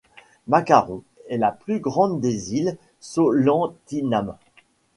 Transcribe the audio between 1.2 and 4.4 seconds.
est la plus grande des Îles Solentiname.